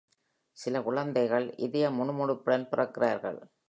சில 0.57 0.81
குழந்தைகள் 0.81 1.55
இதய 1.57 1.89
முணுமுணுப்புடன் 1.89 2.69
பிறக்கிறார்கள். 2.69 3.51